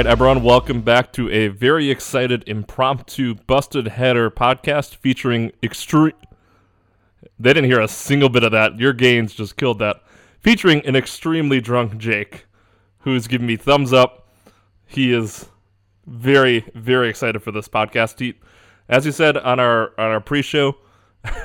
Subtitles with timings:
[0.00, 6.14] right, everyone, welcome back to a very excited impromptu busted header podcast featuring extreme.
[7.38, 8.78] They didn't hear a single bit of that.
[8.78, 10.02] Your gains just killed that.
[10.38, 12.46] Featuring an extremely drunk Jake,
[13.00, 14.26] who's giving me thumbs up.
[14.86, 15.50] He is
[16.06, 18.20] very, very excited for this podcast.
[18.20, 18.38] He,
[18.88, 20.78] as he said on our on our pre-show,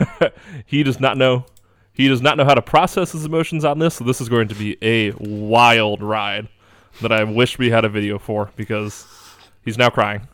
[0.66, 1.46] he does not know
[1.92, 3.96] he does not know how to process his emotions on this.
[3.96, 6.48] So this is going to be a wild ride
[7.02, 9.06] that I wish we had a video for because
[9.64, 10.28] he's now crying.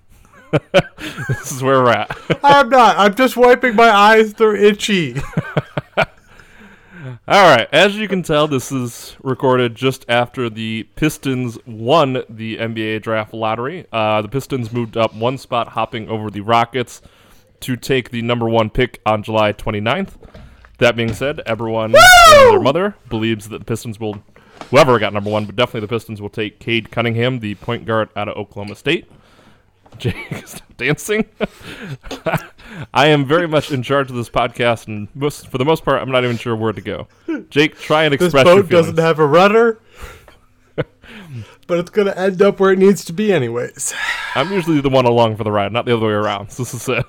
[0.72, 2.18] this is where we're at.
[2.44, 2.98] I'm not.
[2.98, 4.34] I'm just wiping my eyes.
[4.34, 5.16] They're itchy.
[7.28, 7.68] All right.
[7.72, 13.34] As you can tell, this is recorded just after the Pistons won the NBA draft
[13.34, 13.86] lottery.
[13.92, 17.02] Uh, the Pistons moved up one spot, hopping over the Rockets
[17.62, 20.14] to take the number one pick on July 29th.
[20.80, 24.24] That being said, everyone and their mother believes that the Pistons will,
[24.70, 28.10] whoever got number one, but definitely the Pistons will take Cade Cunningham, the point guard
[28.16, 29.10] out of Oklahoma State.
[29.98, 31.26] Jake is dancing.
[32.94, 36.02] I am very much in charge of this podcast, and most, for the most part,
[36.02, 37.08] I'm not even sure where to go.
[37.50, 39.82] Jake, try and express your boat doesn't have a rudder,
[40.76, 43.94] but it's gonna end up where it needs to be, anyways.
[44.36, 46.52] I'm usually the one along for the ride, not the other way around.
[46.52, 47.06] So this is a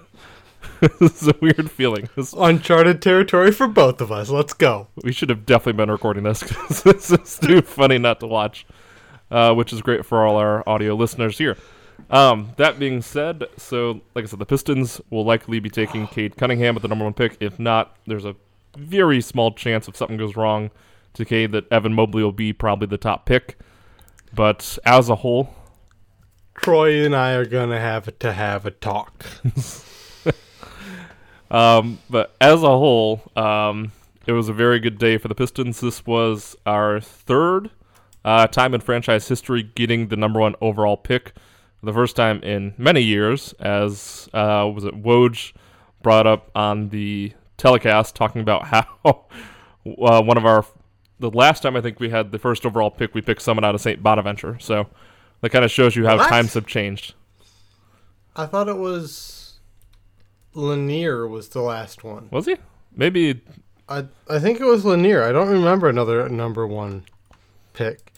[0.99, 2.09] this is a weird feeling.
[2.17, 4.31] This, Uncharted territory for both of us.
[4.31, 4.89] Let's go.
[5.05, 8.67] we should have definitely been recording this because this is too funny not to watch,
[9.31, 11.57] uh, which is great for all our audio listeners here.
[12.11, 16.37] Um, that being said, so like I said, the Pistons will likely be taking Cade
[16.37, 17.37] Cunningham at the number one pick.
[17.39, 18.35] If not, there's a
[18.77, 20.73] very small chance if something goes wrong
[21.15, 23.57] to Cade that Evan Mobley will be probably the top pick.
[24.35, 25.55] But as a whole,
[26.57, 29.25] Troy and I are gonna have to have a talk.
[31.53, 33.93] Um, but as a whole, um,
[34.27, 35.81] it was a very good day for the Pistons.
[35.81, 37.71] This was our third
[38.25, 41.35] uh, time in franchise history getting the number one overall pick.
[41.83, 45.53] The first time in many years, as uh, was it Woj
[46.03, 50.65] brought up on the telecast talking about how uh, one of our
[51.19, 53.75] the last time I think we had the first overall pick, we picked someone out
[53.77, 54.03] of St.
[54.03, 54.59] Bonaventure.
[54.59, 54.89] So
[55.41, 56.29] that kind of shows you how What?
[56.29, 57.15] times have changed.
[58.35, 59.42] I thought it was
[60.55, 62.29] Lanier was the last one.
[62.31, 62.57] Was he?
[62.95, 63.41] Maybe
[63.89, 65.23] I I think it was Lanier.
[65.23, 67.05] I don't remember another number one
[67.73, 68.13] pick.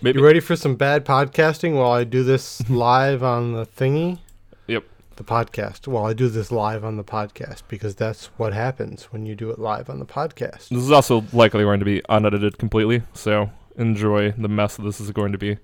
[0.00, 4.18] maybe You ready for some bad podcasting while I do this live on the thingy?
[4.66, 4.84] Yep.
[5.16, 5.86] The podcast.
[5.86, 9.50] While I do this live on the podcast because that's what happens when you do
[9.50, 10.68] it live on the podcast.
[10.68, 15.00] This is also likely going to be unedited completely, so enjoy the mess that this
[15.00, 15.58] is going to be.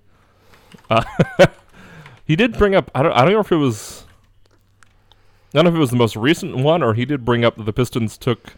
[0.89, 1.05] Uh,
[2.25, 2.91] he did bring up.
[2.95, 3.13] I don't.
[3.13, 4.05] I don't know if it was.
[5.55, 7.57] I don't know if it was the most recent one, or he did bring up
[7.57, 8.55] that the Pistons took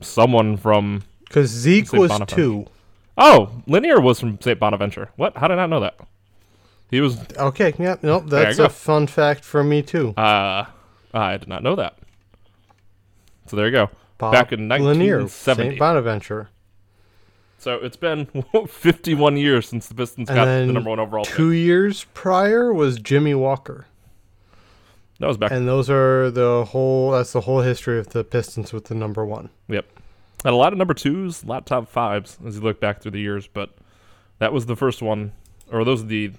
[0.00, 1.04] someone from.
[1.24, 2.36] Because Zeke was Bonaventure.
[2.36, 2.66] two.
[3.16, 4.58] Oh, Lanier was from St.
[4.58, 5.10] Bonaventure.
[5.16, 5.36] What?
[5.36, 5.96] How did I not know that?
[6.90, 7.18] He was.
[7.36, 10.10] Okay, yeah, nope, that's a fun fact for me too.
[10.16, 10.64] Uh,
[11.14, 11.96] I did not know that.
[13.46, 13.90] So there you go.
[14.18, 15.70] Bob Back in Lanier, 1970.
[15.70, 15.78] St.
[15.78, 16.50] Bonaventure.
[17.58, 18.26] So it's been
[18.68, 21.34] 51 years since the Pistons And got the number one overall pick.
[21.34, 23.86] Two years prior was Jimmy Walker.
[25.20, 28.72] That was back And those are the whole that's the whole history of the Pistons
[28.72, 29.50] with the number one.
[29.68, 29.86] Yep.
[30.42, 33.02] Had a lot of number twos, a lot of top fives as you look back
[33.02, 33.76] through the years, but
[34.38, 35.32] that was the first one,
[35.70, 36.32] or those are the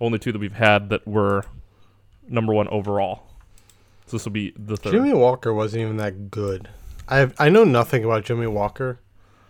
[0.00, 1.44] only two that we've had that were
[2.26, 3.26] number one overall.
[4.06, 4.92] So this will be the third.
[4.92, 6.70] Jimmy Walker wasn't even that good.
[7.08, 8.98] I have, I know nothing about Jimmy Walker,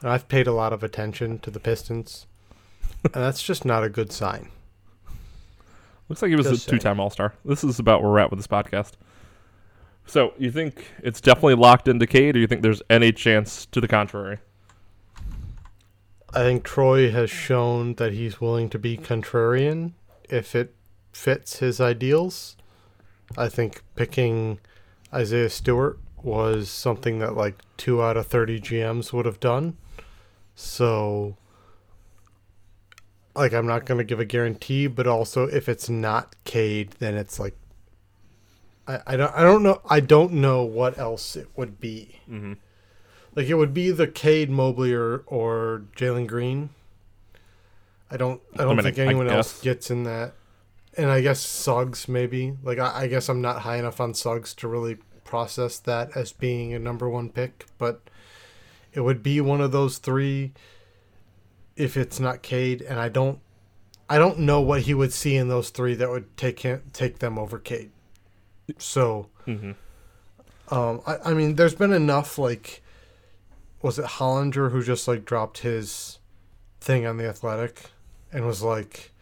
[0.01, 2.27] and I've paid a lot of attention to the Pistons,
[3.05, 4.49] and that's just not a good sign.
[6.09, 7.35] Looks like he was Just a two-time All-Star.
[7.45, 8.93] This is about where we're at with this podcast.
[10.07, 13.81] So you think it's definitely locked into Cade, or you think there's any chance to
[13.81, 14.39] the contrary?
[16.33, 19.93] I think Troy has shown that he's willing to be contrarian
[20.29, 20.75] if it
[21.13, 22.57] fits his ideals.
[23.37, 24.61] I think picking
[25.13, 29.77] Isaiah Stewart was something that like two out of 30 GMs would have done.
[30.55, 31.37] So,
[33.37, 37.15] like, I'm not going to give a guarantee, but also if it's not Cade, then
[37.15, 37.57] it's like,
[38.87, 42.21] I, I don't I don't know I don't know what else it would be.
[42.31, 42.55] Mm-hmm.
[43.35, 46.71] Like it would be the Cade Mobley or, or Jalen Green.
[48.11, 50.35] I don't I don't mean, think I- I anyone else gets in that.
[50.97, 52.57] And I guess Suggs maybe.
[52.63, 56.33] Like I, I guess I'm not high enough on Suggs to really process that as
[56.33, 58.01] being a number one pick, but
[58.95, 60.53] it would be one of those three
[61.77, 63.39] if it's not Cade, and I don't
[64.09, 67.19] I don't know what he would see in those three that would take him take
[67.19, 67.91] them over Cade.
[68.79, 70.75] So Mm-hmm.
[70.75, 72.83] um, I, I mean, there's been enough like,
[73.81, 76.19] was it Hollinger who just like dropped his
[76.81, 77.91] thing on the Athletic,
[78.33, 79.13] and was like,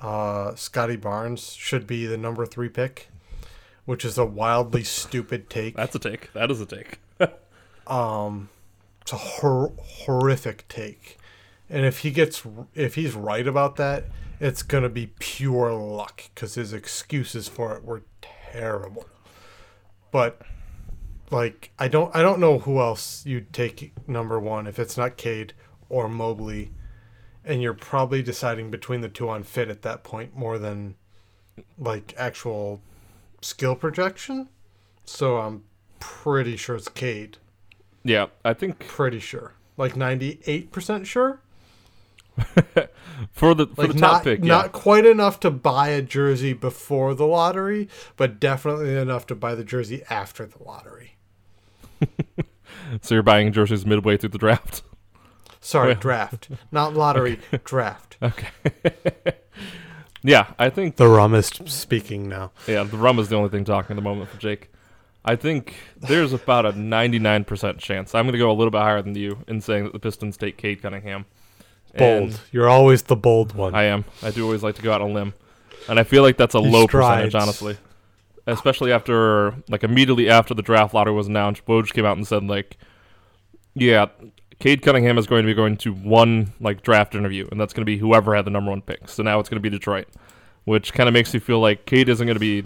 [0.00, 3.08] uh, Scottie Barnes should be the number three pick,
[3.84, 5.76] which is a wildly stupid take.
[5.76, 6.32] That's a take.
[6.32, 6.98] That is a take.
[7.84, 8.48] Um,
[9.00, 11.18] it's a hor- horrific take,
[11.68, 12.42] and if he gets
[12.74, 14.04] if he's right about that,
[14.40, 19.06] it's gonna be pure luck because his excuses for it were terrible.
[20.10, 20.42] But
[21.30, 25.16] like, I don't I don't know who else you'd take number one if it's not
[25.16, 25.54] Cade
[25.88, 26.72] or Mobley,
[27.44, 30.94] and you're probably deciding between the two on fit at that point more than
[31.78, 32.80] like actual
[33.40, 34.48] skill projection.
[35.04, 35.64] So I'm
[36.00, 37.38] pretty sure it's Cade.
[38.04, 39.54] Yeah, I think Pretty sure.
[39.76, 41.40] Like 98% sure?
[43.32, 44.46] for the for Like the top not, pick, yeah.
[44.46, 49.54] not quite enough to buy a jersey before the lottery, but definitely enough to buy
[49.54, 51.16] the jersey after the lottery.
[53.00, 54.82] So you're buying jerseys midway through the draft.
[55.60, 56.48] Sorry, Well- draft.
[56.70, 58.16] Not lottery, draft.
[58.20, 58.48] Okay.
[60.22, 62.50] yeah, I think The rum is speaking now.
[62.66, 64.70] yeah, the rum is the only thing talking at the moment for Jake.
[65.24, 68.14] I think there's about a 99% chance.
[68.14, 70.36] I'm going to go a little bit higher than you in saying that the Pistons
[70.36, 71.26] take Cade Cunningham.
[71.96, 72.22] Bold.
[72.30, 73.74] And You're always the bold one.
[73.74, 74.04] I am.
[74.22, 75.34] I do always like to go out on a limb.
[75.88, 77.26] And I feel like that's a He low strides.
[77.26, 77.76] percentage, honestly.
[78.46, 82.44] Especially after, like, immediately after the draft lottery was announced, Woj came out and said,
[82.44, 82.76] like,
[83.74, 84.06] yeah,
[84.58, 87.82] Cade Cunningham is going to be going to one, like, draft interview, and that's going
[87.82, 89.08] to be whoever had the number one pick.
[89.08, 90.08] So now it's going to be Detroit,
[90.64, 92.64] which kind of makes you feel like Cade isn't going to be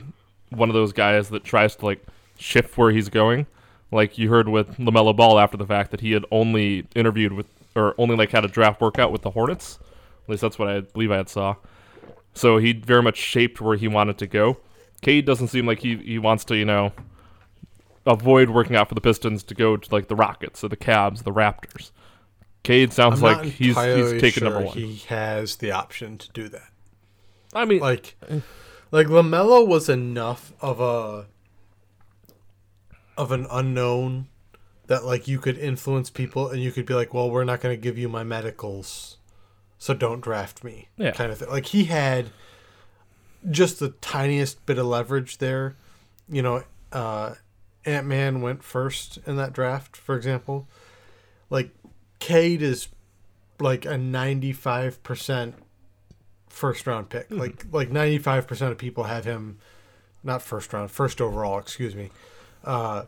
[0.50, 2.02] one of those guys that tries to, like,
[2.38, 3.46] shift where he's going.
[3.92, 7.46] Like you heard with LaMelo Ball after the fact that he had only interviewed with,
[7.76, 9.78] or only, like, had a draft workout with the Hornets.
[10.24, 11.56] At least that's what I believe I had saw.
[12.34, 14.58] So he very much shaped where he wanted to go.
[15.02, 16.92] Cade doesn't seem like he, he wants to, you know,
[18.06, 21.24] avoid working out for the Pistons to go to like the Rockets or the Cavs,
[21.24, 21.90] the Raptors.
[22.62, 24.76] Cade sounds like he's he's taken sure number one.
[24.76, 26.70] He has the option to do that.
[27.54, 28.16] I mean, Like,
[28.90, 31.26] like LaMelo was enough of a
[33.16, 34.28] of an unknown
[34.86, 37.76] that like you could influence people and you could be like, well, we're not going
[37.76, 39.16] to give you my medicals,
[39.78, 41.10] so don't draft me, Yeah.
[41.12, 41.48] kind of thing.
[41.48, 42.26] Like he had
[43.50, 45.76] just the tiniest bit of leverage there.
[46.28, 46.62] You know,
[46.92, 47.34] uh,
[47.84, 50.66] Ant Man went first in that draft, for example.
[51.50, 51.70] Like
[52.18, 52.88] Cade is
[53.60, 55.54] like a ninety five percent
[56.48, 57.26] first round pick.
[57.30, 59.58] Like like ninety five percent of people have him
[60.24, 62.10] not first round, first overall, excuse me.
[62.64, 63.04] Uh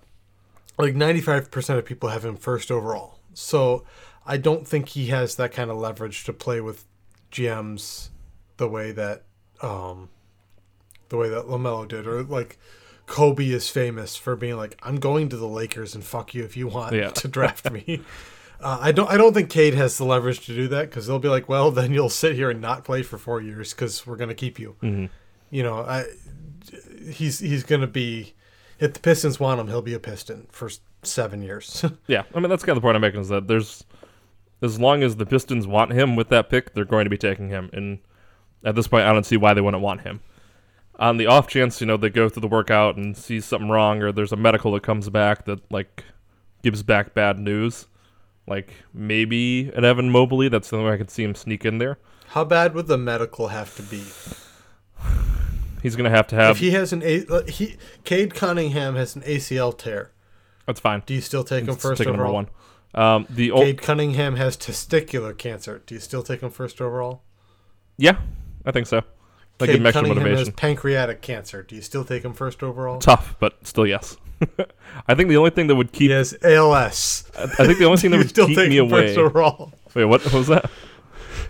[0.77, 3.19] like ninety five percent of people have him first overall.
[3.35, 3.85] So
[4.27, 6.85] I don't think he has that kind of leverage to play with
[7.33, 8.09] GMs
[8.57, 9.23] the way that
[9.63, 10.09] um
[11.09, 12.59] the way that LaMelo did or like
[13.07, 16.57] Kobe is famous for being like, I'm going to the Lakers and fuck you if
[16.57, 17.11] you want Yeah.
[17.11, 18.03] to draft me.
[18.61, 19.09] Uh, I don't.
[19.09, 21.71] I don't think Cade has the leverage to do that because they'll be like, "Well,
[21.71, 24.75] then you'll sit here and not play for four years because we're gonna keep you."
[24.83, 25.11] Mhm.
[25.49, 26.07] You know, I,
[27.09, 28.35] he's he's gonna be.
[28.79, 30.71] If the Pistons want him, he'll be a Piston for
[31.03, 31.85] seven years.
[32.07, 33.85] yeah, I mean that's kind of the point I'm making is that there's
[34.61, 37.49] as long as the Pistons want him with that pick, they're going to be taking
[37.49, 37.71] him.
[37.73, 38.01] And
[38.65, 40.21] at this point, I don't see why they wouldn't want him.
[40.99, 44.03] On the off chance, you know, they go through the workout and see something wrong,
[44.03, 46.05] or there's a medical that comes back that like
[46.63, 47.87] gives back bad news,
[48.49, 50.49] like maybe an Evan Mobley.
[50.49, 51.99] That's the only way I could see him sneak in there.
[52.29, 54.03] How bad would the medical have to be?
[55.83, 56.57] He's gonna have to have.
[56.57, 60.13] if he has an a, uh, he Cade Cunningham has an ACL tear.
[60.67, 61.03] that's fine.
[61.07, 62.33] Do you still take him first take him overall?
[62.35, 62.51] number
[62.95, 63.05] one.
[63.05, 65.83] Um, the o- Cade Cunningham has testicular cancer.
[65.87, 67.23] Do you still take him first overall?
[67.97, 68.19] yeah,
[68.65, 69.03] I think so.
[69.61, 70.47] Like Cade give Cunningham motivation.
[70.47, 71.63] has pancreatic cancer.
[71.65, 72.99] Do you still take him first overall?
[73.01, 74.17] Tough, but still yes.
[75.09, 77.25] I think the only thing that would keep He has ALS.
[77.37, 79.09] I I think the only thing that would still keep take me away.
[79.09, 79.73] first overall.
[79.95, 80.71] Wait, what, what was that?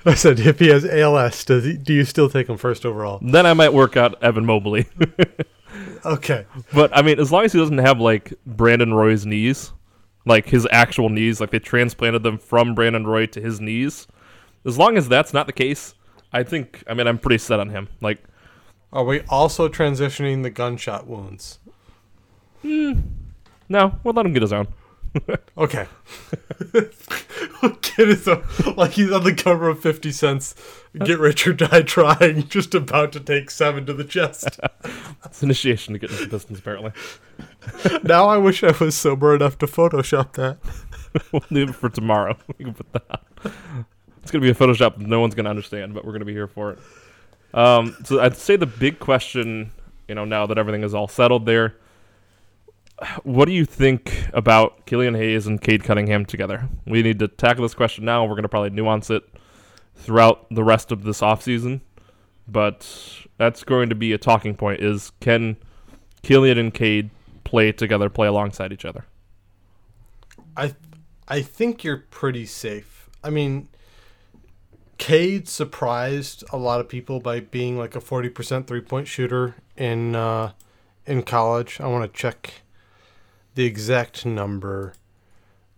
[0.08, 3.18] I said, if he has ALS, does he, do you still take him first overall?
[3.22, 4.86] Then I might work out Evan Mobley.
[6.04, 6.46] Okay.
[6.72, 9.72] but I mean, as long as he doesn't have like Brandon Roy's knees,
[10.24, 14.06] like his actual knees, like they transplanted them from Brandon Roy to his knees.
[14.64, 15.94] As long as that's not the case,
[16.32, 16.82] I think.
[16.86, 17.88] I mean, I'm pretty set on him.
[18.00, 18.22] Like,
[18.92, 21.58] Are we also transitioning the gunshot wounds?
[22.62, 22.92] Hmm.
[23.68, 24.66] no, we'll let him get his own.
[25.58, 25.88] Okay.
[27.82, 28.44] Kid is a,
[28.76, 30.54] like he's on the cover of 50 Cent's
[31.04, 34.60] Get Rich or Die Trying, just about to take seven to the chest.
[35.24, 36.92] It's initiation to get into business, apparently.
[38.04, 40.58] now I wish I was sober enough to Photoshop that.
[41.32, 42.36] we'll leave it for tomorrow.
[42.56, 43.22] We can put that.
[44.22, 46.72] It's gonna be a Photoshop no one's gonna understand, but we're gonna be here for
[46.72, 46.78] it.
[47.52, 49.72] Um, so I'd say the big question,
[50.06, 51.74] you know, now that everything is all settled there,
[53.22, 56.68] what do you think about Killian Hayes and Cade Cunningham together?
[56.86, 58.24] We need to tackle this question now.
[58.24, 59.22] We're gonna probably nuance it
[59.94, 61.80] throughout the rest of this offseason.
[62.46, 62.88] but
[63.36, 64.80] that's going to be a talking point.
[64.80, 65.56] Is can
[66.22, 67.10] Killian and Cade
[67.44, 69.04] play together, play alongside each other?
[70.56, 70.74] I
[71.28, 73.10] I think you're pretty safe.
[73.22, 73.68] I mean,
[74.96, 79.56] Cade surprised a lot of people by being like a forty percent three point shooter
[79.76, 80.52] in uh,
[81.06, 81.80] in college.
[81.80, 82.62] I want to check
[83.58, 84.94] the exact number.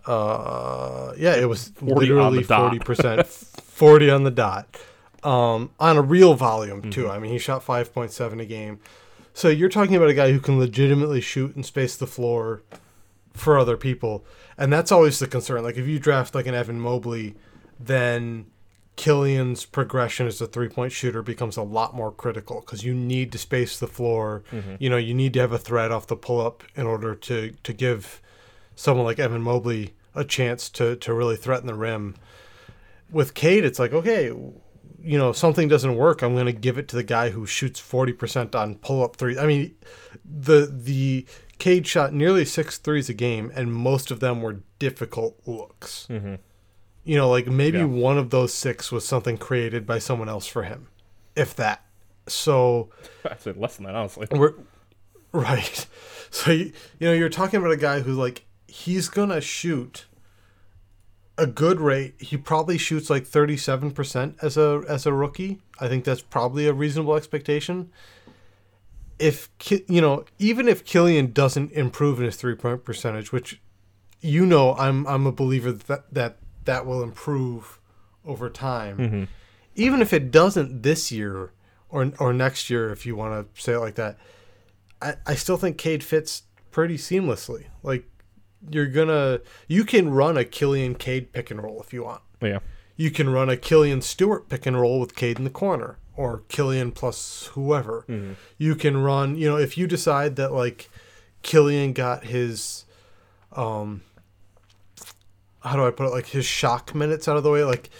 [0.04, 4.78] Uh, yeah, it was 40 literally forty percent, forty on the dot,
[5.22, 7.08] um, on a real volume too.
[7.08, 8.80] I mean, he shot five point seven a game.
[9.32, 12.60] So you're talking about a guy who can legitimately shoot and space the floor
[13.32, 14.26] for other people,
[14.58, 15.62] and that's always the concern.
[15.62, 17.34] Like if you draft like an Evan Mobley,
[17.78, 18.44] then
[19.00, 23.32] Killian's progression as a three point shooter becomes a lot more critical because you need
[23.32, 24.42] to space the floor.
[24.78, 27.52] You know, you need to have a threat off the pull up in order to
[27.62, 28.20] to give
[28.76, 32.14] someone like Evan Mobley a chance to to really threaten the rim.
[33.10, 36.20] With Cade, it's like okay, you know, something doesn't work.
[36.20, 39.16] I'm going to give it to the guy who shoots forty percent on pull up
[39.16, 39.38] three.
[39.38, 39.76] I mean,
[40.22, 41.24] the the
[41.58, 46.06] Cade shot nearly six threes a game, and most of them were difficult looks.
[46.10, 46.34] Mm-hmm.
[47.04, 47.84] You know, like maybe Yeah.
[47.84, 50.88] one of those six was something created by someone else for him,
[51.34, 51.84] if that.
[52.28, 52.90] So
[53.24, 54.26] I'd say less than that, honestly.
[54.30, 54.54] we're
[55.32, 55.86] right.
[56.32, 56.66] So you,
[57.00, 60.04] you know, you're talking about a guy who like he's gonna shoot
[61.36, 62.14] a good rate.
[62.20, 65.60] He probably shoots like 37 percent as a as a rookie.
[65.80, 67.90] I think that's probably a reasonable expectation.
[69.18, 69.48] If
[69.88, 73.60] you know, even if Killian doesn't improve in his three point percentage, which
[74.20, 77.78] you know, I'm I'm a believer that that that will improve
[78.24, 79.28] over time.
[79.74, 81.52] Even if it doesn't this year
[81.88, 84.18] or or next year, if you want to say it like that,
[85.00, 87.66] I, I still think Cade fits pretty seamlessly.
[87.82, 88.04] Like
[88.70, 92.22] you're gonna you can run a Killian Cade pick and roll if you want.
[92.42, 92.58] Yeah.
[92.96, 96.42] You can run a Killian Stewart pick and roll with Cade in the corner or
[96.48, 98.04] Killian plus whoever.
[98.58, 100.90] You can run, you know, if you decide that like
[101.42, 102.84] Killian got his
[103.52, 104.02] um
[105.62, 107.90] how do I put it like his shock minutes out of the way like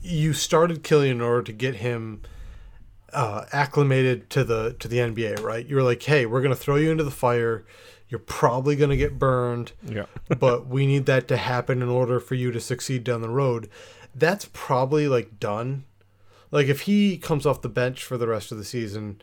[0.00, 2.22] you started Killian in order to get him
[3.12, 5.64] uh, acclimated to the to the NBA, right?
[5.66, 7.64] You were like, "Hey, we're gonna throw you into the fire.
[8.08, 10.06] You're probably gonna get burned, Yeah.
[10.38, 13.68] but we need that to happen in order for you to succeed down the road."
[14.14, 15.84] That's probably like done.
[16.50, 19.20] Like if he comes off the bench for the rest of the season,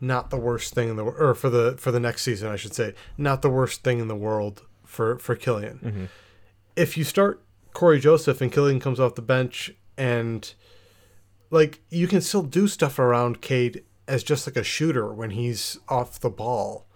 [0.00, 2.74] not the worst thing in the or for the for the next season, I should
[2.74, 6.08] say, not the worst thing in the world for for Killian.
[6.76, 10.52] If you start Cory Joseph and Killian comes off the bench and
[11.50, 15.78] like you can still do stuff around Cade as just like a shooter when he's
[15.88, 16.86] off the ball.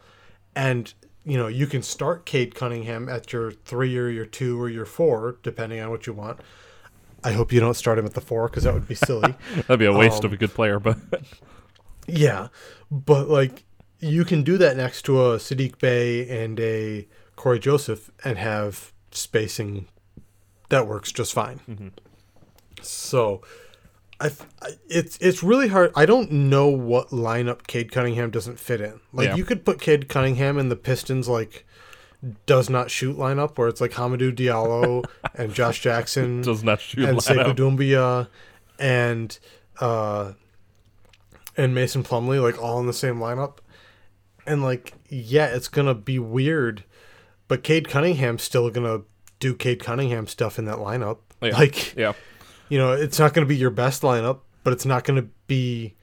[0.54, 0.92] And
[1.24, 4.86] you know, you can start Cade Cunningham at your 3 or your 2 or your
[4.86, 6.40] 4 depending on what you want.
[7.24, 9.34] I hope you don't start him at the 4 cuz that would be silly.
[9.56, 10.96] That'd be a waste Um, of a good player, but
[12.06, 12.48] yeah.
[12.90, 13.64] But like
[13.98, 18.92] you can do that next to a Saddiq Bey and a Cory Joseph and have
[19.16, 19.86] spacing
[20.68, 21.92] that works just fine.
[22.82, 23.42] So
[24.20, 24.30] I,
[24.62, 25.92] I- it's it's really hard.
[25.94, 29.00] I don't know what lineup Cade Cunningham doesn't fit in.
[29.12, 29.36] Like Yeah.
[29.36, 31.64] you could put Cade Cunningham in the Pistons like
[32.46, 35.04] does not shoot lineup where it's like Hamidou Diallo
[35.34, 37.54] and Josh Jackson does not shoot and Sekou.
[37.54, 38.28] Doumbouya
[38.78, 39.38] and
[39.80, 40.32] uh
[41.56, 43.58] and Mason Plumlee like all in the same lineup.
[44.46, 46.84] And like yeah, it's gonna be weird,
[47.48, 49.02] but Cade Cunningham's still gonna
[49.40, 51.18] do Cade Cunningham stuff in that lineup.
[51.42, 51.56] Oh, yeah.
[51.58, 52.12] Like Yeah.
[52.68, 55.94] you know, it's not gonna be your best lineup, but it's not gonna be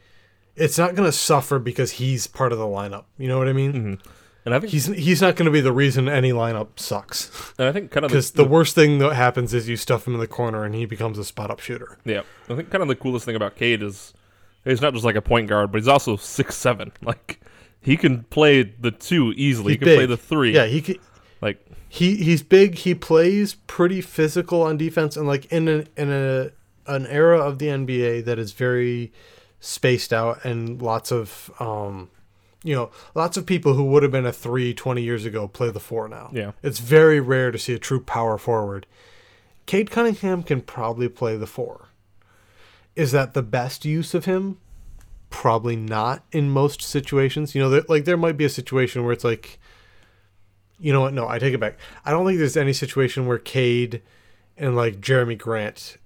[0.55, 3.05] it's not gonna suffer because he's part of the lineup.
[3.17, 3.73] You know what I mean?
[3.73, 4.09] Mm-hmm.
[4.45, 7.53] And I think He's he's not gonna be the reason any lineup sucks.
[7.57, 10.13] and I think kind of Because the worst thing that happens is you stuff him
[10.15, 11.97] in the corner and he becomes a spot up shooter.
[12.05, 14.13] Yeah, I think kind of the coolest thing about Cade is
[14.65, 16.91] he's not just like a point guard, but he's also six seven.
[17.01, 17.39] Like
[17.81, 19.73] he can play the two easily.
[19.73, 20.53] He's he can play the three.
[20.53, 20.99] Yeah, he c-
[21.43, 22.75] like he he's big.
[22.75, 26.51] He plays pretty physical on defense, and like in a in a
[26.87, 29.11] an era of the NBA that is very
[29.59, 32.09] spaced out and lots of um
[32.65, 35.69] you know lots of people who would have been a three 20 years ago play
[35.69, 36.29] the four now.
[36.33, 36.51] Yeah.
[36.61, 38.85] it's very rare to see a true power forward.
[39.65, 41.89] Cade Cunningham can probably play the four.
[42.95, 44.57] Is that the best use of him?
[45.29, 47.55] Probably not in most situations.
[47.55, 49.59] You know, like there might be a situation where it's like,
[50.83, 51.13] you know what?
[51.13, 51.77] No, I take it back.
[52.05, 54.01] I don't think there's any situation where Cade
[54.57, 55.97] and like Jerami Grant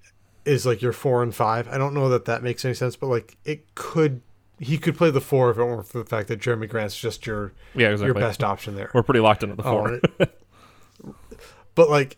[0.45, 1.67] is like your four and five.
[1.67, 4.21] I don't know that that makes any sense, but like it could.
[4.59, 7.27] He could play the four if it weren't for the fact that Jerami Grant's just
[7.27, 8.05] your yeah, exactly.
[8.07, 8.89] your best option there.
[8.93, 9.99] We're pretty locked into the four.
[10.19, 11.13] Oh,
[11.75, 12.17] but like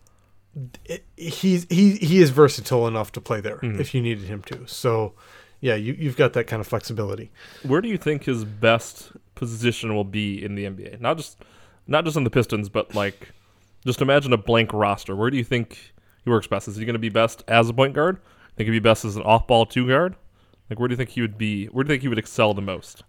[0.86, 3.80] it, he's he he is versatile enough to play there Mm-hmm.
[3.82, 4.66] if you needed him to.
[4.68, 5.14] So
[5.60, 7.32] yeah, you you've got that kind of flexibility.
[7.64, 11.02] Where do you think his best position will be in the NBA?
[11.02, 11.38] Not just
[11.90, 13.32] not just on the Pistons, but like
[13.86, 15.16] just imagine a blank roster.
[15.16, 15.94] Where do you think
[16.24, 16.68] he works best?
[16.68, 18.20] Is he going to be best as a point guard?
[18.56, 20.16] Think he'd be best as an off-ball two guard?
[20.70, 21.66] Like where do you think he would be?
[21.68, 23.04] Where do you think he would excel the most?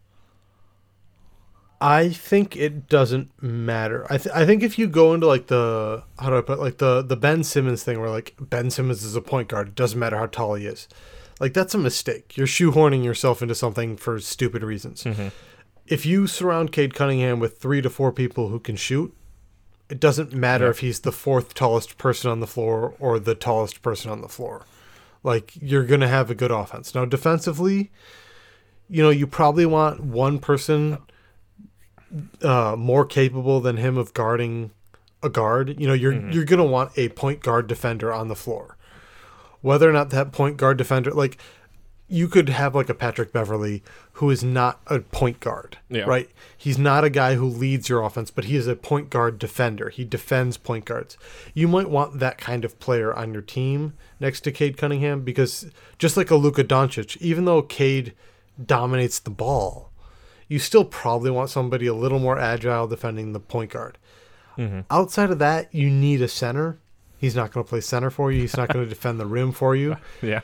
[1.82, 4.06] I think it doesn't matter.
[4.10, 6.62] I th- I think if you go into like the how do I put it?
[6.62, 9.74] like the the Ben Simmons thing where like Ben Simmons is a point guard, it
[9.74, 10.88] doesn't matter how tall he is.
[11.40, 12.36] Like that's a mistake.
[12.36, 15.04] You're shoehorning yourself into something for stupid reasons.
[15.04, 15.28] Mm-hmm.
[15.90, 19.14] If you surround Cade Cunningham with three to four people who can shoot,
[19.88, 20.70] it doesn't matter Yeah.
[20.70, 24.28] if he's the fourth tallest person on the floor or the tallest person on the
[24.28, 24.62] floor.
[25.24, 26.94] Like you're gonna have a good offense.
[26.94, 27.90] Now defensively,
[28.88, 30.98] you know, you probably want one person
[32.42, 34.70] uh, more capable than him of guarding
[35.22, 35.78] a guard.
[35.80, 38.76] You know, you're you're gonna want a point guard defender on the floor.
[39.60, 41.36] Whether or not that point guard defender, like
[42.08, 43.82] you could have like a Patrick Beverley
[44.20, 46.02] who is not a point guard, Yeah.
[46.02, 46.28] right?
[46.56, 49.88] He's not a guy who leads your offense, but he is a point guard defender.
[49.88, 51.16] He defends point guards.
[51.54, 55.70] You might want that kind of player on your team next to Cade Cunningham because
[55.98, 58.12] just like a Luka Doncic, even though Cade
[58.64, 59.90] dominates the ball,
[60.48, 63.96] you still probably want somebody a little more agile defending the point guard.
[64.58, 64.80] Mm-hmm.
[64.90, 66.78] Outside of that, you need a center.
[67.16, 68.40] He's not going to play center for you.
[68.42, 69.96] He's not going to defend the rim for you.
[70.20, 70.40] Yeah.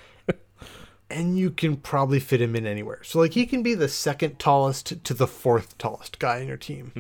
[1.09, 3.01] And you can probably fit him in anywhere.
[3.05, 6.57] So, like, he can be the second tallest to the fourth tallest guy in your
[6.57, 6.93] team.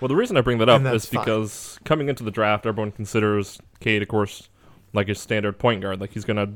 [0.00, 1.24] Well, the reason I bring that up is that's fine.
[1.24, 4.50] because coming into the draft, everyone considers Cade, of course,
[4.92, 5.98] like a standard point guard.
[5.98, 6.52] Like he's going to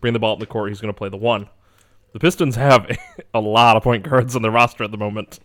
[0.00, 0.70] bring the ball up the court.
[0.70, 1.48] He's going to play the one.
[2.12, 2.90] The Pistons have
[3.34, 5.38] a, lot of point guards on their roster at the moment.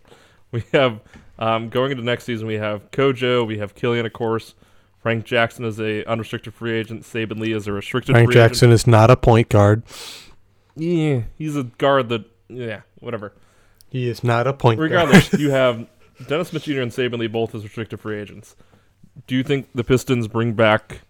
[0.50, 1.00] We have
[1.38, 2.46] um, going into next season.
[2.46, 3.46] We have CoJo.
[3.46, 4.54] We have Killian, of course.
[5.00, 7.02] Frank Jackson is a unrestricted free agent.
[7.02, 9.82] Saben Lee is a restricted Frank free Jackson is not a point guard.
[10.78, 10.92] Agent.
[11.02, 12.24] Yeah, he's a guard that.
[12.48, 13.32] Yeah, whatever.
[13.90, 14.90] He is not a point guard.
[14.90, 15.86] Regardless, you have
[16.28, 16.80] Dennis Smith Jr.
[16.82, 18.56] and Saben Lee both as restricted free agents.
[19.26, 21.02] Do you think the Pistons bring back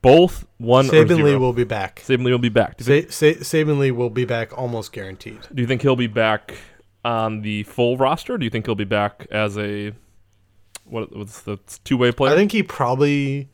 [0.00, 1.22] both one or Saben zero?
[1.24, 2.00] Lee will be back.
[2.04, 2.76] Saben Lee will be back.
[2.78, 5.40] Do think, Sa- Sa- Saben Lee will be back almost guaranteed.
[5.54, 6.56] do you think he'll be back
[7.04, 8.38] on the full roster?
[8.38, 9.92] Do you think he'll be back as a
[10.84, 11.14] what?
[11.14, 12.32] What's the two way player?
[12.32, 13.48] I think he probably.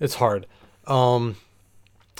[0.00, 0.46] It's hard.
[0.88, 1.36] Um,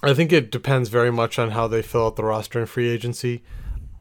[0.02, 2.88] I think it depends very much on how they fill out the roster in free
[2.88, 3.42] agency.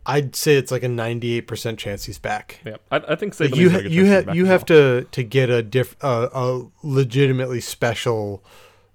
[0.05, 2.59] I'd say it's like a ninety-eight percent chance he's back.
[2.65, 3.89] yeah, I, I think Saben Like you, ha- you
[4.33, 5.01] you have well.
[5.01, 8.43] to to get a diff uh, a legitimately special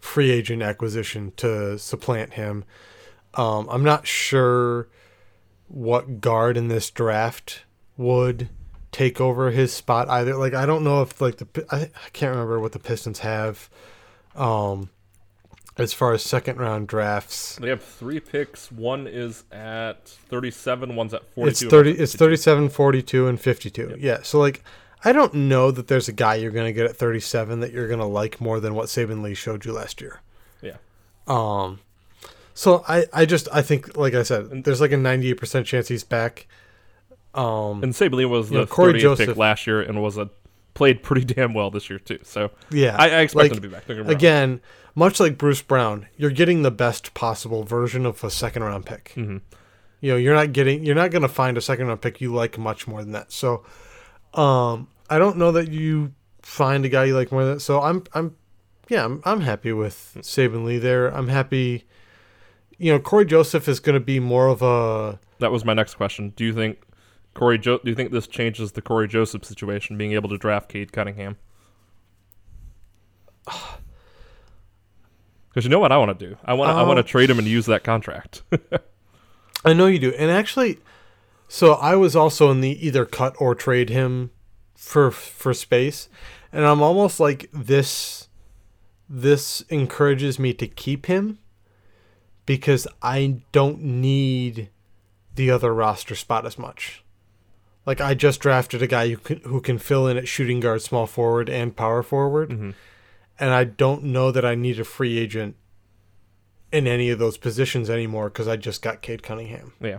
[0.01, 2.64] free agent acquisition to supplant him.
[3.35, 4.88] Um, I'm not sure
[5.69, 7.62] what guard in this draft
[7.97, 8.49] would
[8.90, 10.35] take over his spot either.
[10.37, 13.71] Like I don't know if like the I, I can't remember what the Pistons have.
[14.35, 14.90] Um,
[15.79, 18.73] as far as second round drafts, They have three picks.
[18.73, 20.97] One is at 37.
[20.97, 21.49] One's at 42.
[21.67, 22.19] it's 30 it's 52.
[22.19, 24.62] 37 42 and 52 yeah so like
[25.05, 27.89] i don't know that there's a guy you're going to get at 37 that you're
[27.89, 30.21] going to like more than what Saben lee showed you last year
[30.62, 30.77] Yeah.
[31.27, 31.81] um
[32.55, 36.05] so i i just i think like i said there's like a 98% chance he's
[36.05, 36.47] back
[37.35, 40.17] um And Saben Lee was the know, Cory 30th pick Joseph- last year and was
[40.17, 40.31] a
[40.73, 42.19] played pretty damn well this year too.
[42.23, 43.87] So yeah I, I expect like, him to be back.
[43.87, 44.17] Don't get me wrong.
[44.17, 44.61] again
[44.97, 49.13] much like bruce brown you're getting the best possible version of a second round pick
[49.15, 49.43] Mhm.
[50.01, 52.35] you know you're not getting you're not going to find a second round pick you
[52.35, 53.63] like much more than that so
[54.35, 57.81] um i don't know that you find a guy you like more than that so
[57.83, 58.35] i'm i'm
[58.89, 61.85] yeah i'm, I'm happy with Saben lee there i'm happy
[62.79, 65.95] you know cory joseph is going to be more of a That was my next
[65.95, 66.33] question.
[66.37, 66.79] Do you think
[67.35, 67.59] Cory?
[67.59, 70.91] Jo- do you think this changes the Cory Joseph situation, being able to draft Cade
[70.93, 71.37] Cunningham?
[75.57, 76.37] Because you know what I want to do.
[76.45, 78.42] I want to I want to Uh, trade him and use that contract.
[79.64, 80.12] I know you do.
[80.12, 80.81] And actually,
[81.49, 84.33] so I was also in the either cut or trade him
[84.75, 86.11] for for space,
[86.53, 88.29] and I'm almost like this.
[89.09, 91.38] This encourages me to keep him
[92.45, 94.69] because I don't need
[95.37, 97.03] the other roster spot as much.
[97.87, 100.83] Like I just drafted a guy who can, who can fill in at shooting guard,
[100.83, 102.75] small forward, and power forward, Mhm.
[103.38, 105.57] And I don't know that I need a free agent
[106.72, 109.72] in any of those positions anymore because I just got Cade Cunningham.
[109.81, 109.99] yeah.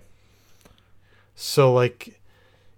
[1.36, 2.20] So like,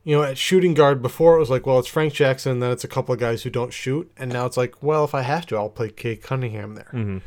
[0.03, 2.83] you know, at shooting guard before it was like, well, it's Frank Jackson, then it's
[2.83, 5.45] a couple of guys who don't shoot, and now it's like, well, if I have
[5.47, 6.89] to, I'll play Cade Cunningham there.
[6.93, 7.17] Mm-hmm.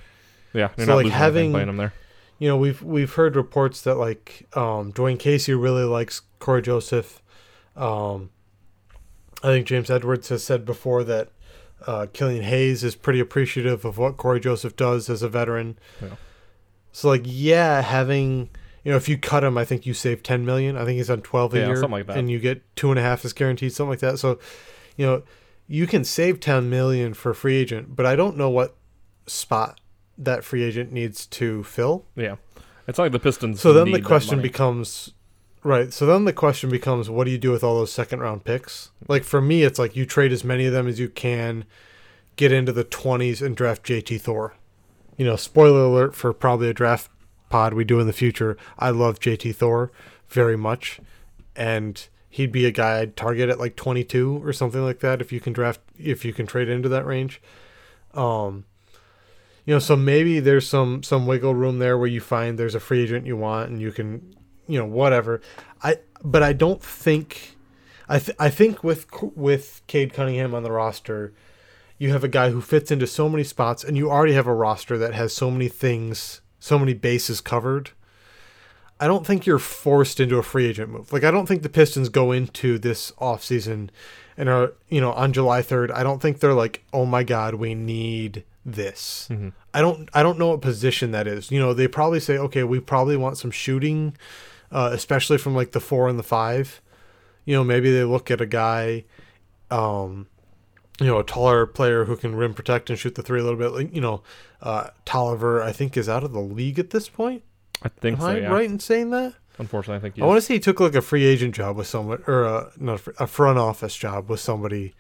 [0.53, 0.69] Yeah.
[0.77, 1.93] You're So, not like, having- playing him there.
[2.39, 7.23] You know, we've we've heard reports that like um, Dwane Casey really likes Cory Joseph.
[7.77, 8.31] Um,
[9.45, 11.31] I think James Edwards has said before that
[11.87, 15.79] uh, Killian Hayes is pretty appreciative of what Cory Joseph does as a veteran.
[16.01, 16.17] Yeah.
[16.93, 18.51] So like, yeah, having
[18.85, 20.77] you know, if you cut him, I think you save ten million.
[20.77, 22.17] I think he's on twelve a Yeah, year, something like that.
[22.17, 24.19] and you get two and a half as guaranteed, something like that.
[24.19, 24.39] So,
[24.97, 25.23] you know,
[25.69, 28.75] you can save ten million for a free agent, but I don't know what
[29.27, 29.81] spot
[30.19, 32.05] that free agent needs to fill.
[32.17, 32.37] Yeah,
[32.89, 33.61] it's like the Pistons.
[33.61, 35.15] So then the question becomes,
[35.63, 35.93] right?
[35.93, 38.91] So then the question becomes, what do you do with all those second round picks?
[39.09, 41.65] Like for me, it's like you trade as many of them as you can,
[42.37, 44.55] get into the twenties and draft JT Thor.
[45.17, 47.11] You know, spoiler alert for probably a draft
[47.49, 48.57] pod we do in the future.
[48.79, 49.93] I love JT Thor
[50.29, 51.01] very much,
[51.55, 55.21] and he'd be a guy I'd target at like twenty two or something like that
[55.21, 57.41] if you can draft if you can trade into that range.
[58.15, 58.65] Um,
[59.65, 62.81] you know, so maybe there's some some wiggle room there where you find there's a
[62.81, 64.35] free agent you want and you can,
[64.67, 65.41] you know, whatever.
[65.83, 67.57] I but I don't think,
[68.09, 71.33] I th- I think with with Cade Cunningham on the roster,
[71.99, 74.55] you have a guy who fits into so many spots, and you already have a
[74.55, 77.91] roster that has so many things, so many bases covered.
[79.01, 81.13] I don't think you're forced into a free agent move.
[81.13, 83.91] Like I don't think the Pistons go into this offseason
[84.37, 87.55] and are, you know, on July 3rd, I don't think they're like, "Oh my god,
[87.55, 89.49] we need this." Mm-hmm.
[89.75, 91.51] I don't I don't know what position that is.
[91.51, 94.17] You know, they probably say, "Okay, we probably want some shooting
[94.73, 96.81] uh, especially from like the 4 and the 5."
[97.45, 99.05] You know, maybe they look at a guy
[99.71, 100.27] um
[101.01, 103.59] you know, a taller player who can rim protect and shoot the three a little
[103.59, 103.73] bit.
[103.73, 104.23] Like, you know,
[104.61, 107.43] uh, Tolliver, I think, is out of the league at this point.
[107.83, 108.29] I think Am so.
[108.29, 108.53] I Yeah.
[108.53, 109.35] right in saying that?
[109.59, 110.17] Unfortunately, I think.
[110.17, 110.23] You.
[110.25, 112.71] I want to say he took like a free agent job with someone, or a,
[112.79, 114.95] not a, fr- a front office job with somebody.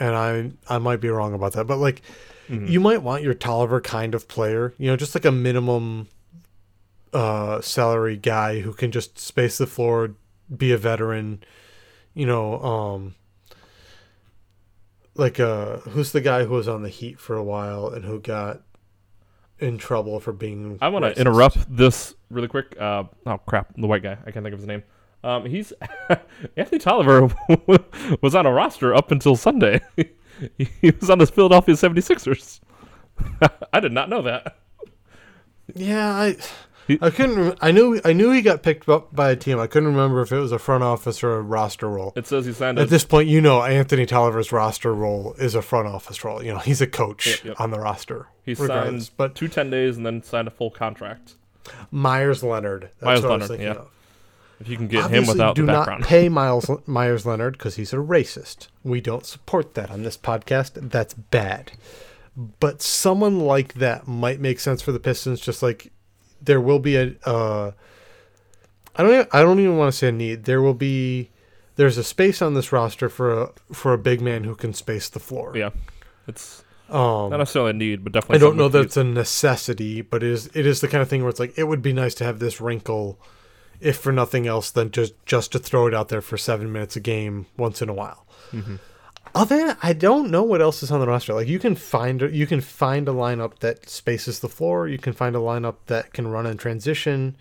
[0.00, 2.02] And I I might be wrong about that, but like,
[2.48, 2.68] Mhm.
[2.68, 6.08] you might want your Tolliver kind of player, you know, just like a minimum
[7.12, 10.14] uh, salary guy who can just space the floor,
[10.54, 11.42] be a veteran,
[12.14, 13.14] you know, um,
[15.14, 18.20] like uh, who's the guy who was on the Heat for a while and who
[18.20, 18.62] got
[19.58, 20.78] in trouble for being.
[20.80, 22.76] I want to interrupt this really quick.
[22.80, 24.16] Uh, oh crap, the white guy.
[24.26, 24.82] I can't think of his name.
[25.24, 25.72] Um, he's
[26.56, 27.28] Anthony Tolliver
[28.22, 29.80] was on a roster up until Sunday.
[30.58, 32.60] he was on the Philadelphia 76ers.
[33.72, 34.58] I did not know that.
[35.74, 36.38] Yeah, I He-
[37.00, 37.58] I couldn't.
[37.60, 39.58] I knew I knew he got picked up by a team.
[39.58, 42.12] I couldn't remember if it was a front office or a roster role.
[42.16, 45.54] It says he signed At a this point, you know Anthony Tolliver's roster role is
[45.54, 46.42] a front office role.
[46.42, 48.28] You know he's a coach on the roster.
[48.44, 51.34] he signed but two ten days and then signed a full contract.
[51.90, 52.90] Meyers Leonard.
[53.00, 53.70] Meyers what I was Leonard, yeah.
[53.72, 53.88] of.
[54.60, 56.00] If you can get him without do the background.
[56.00, 58.68] not pay Miles Meyers Leonard because he's a racist.
[58.82, 60.90] We don't support that on this podcast.
[60.90, 61.72] That's bad.
[62.58, 65.40] But someone like that might make sense for the Pistons.
[65.40, 65.92] Just like
[66.42, 67.72] there will be a, uh,
[68.96, 70.44] I don't, e- I don't even want to say a need.
[70.44, 71.30] There will be,
[71.76, 75.08] there's a space on this roster for a for a big man who can space
[75.08, 75.52] the floor.
[75.56, 75.70] yeah,
[76.26, 78.36] it's Um, not necessarily a need, but definitely.
[78.36, 81.08] I don't know that it's a necessity, but it is it is the kind of
[81.08, 83.18] thing where it's like it would be nice to have this wrinkle,
[83.80, 86.96] if for nothing else than just just to throw it out there for seven minutes
[86.96, 88.26] a game once in a while.
[88.52, 88.78] Mhm.
[89.34, 91.34] Other than I don't know what else is on the roster.
[91.34, 94.88] Like you can find you can find a lineup that spaces the floor.
[94.88, 97.36] You can find a lineup that can run in transition.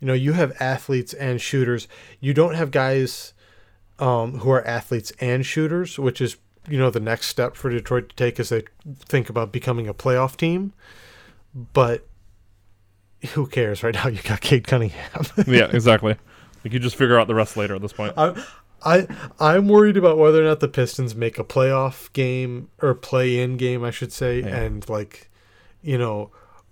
[0.00, 1.88] You know, you have athletes and shooters.
[2.20, 3.34] You don't have guys
[3.98, 6.36] um, who are athletes and shooters, which is
[6.68, 9.94] you know the next step for Detroit to take as they think about becoming a
[9.94, 10.72] playoff team.
[11.54, 12.06] But
[13.34, 14.06] who cares right now?
[14.08, 15.24] You got Cade Cunningham.
[15.46, 16.16] yeah, exactly.
[16.64, 18.14] Like you just figure out the rest later at this point.
[18.16, 18.40] I,
[18.84, 19.06] I
[19.40, 23.84] I'm worried about whether or not the Pistons make a playoff game or play-in game,
[23.84, 24.56] I should say, Yeah.
[24.56, 25.30] and like,
[25.82, 26.30] you know,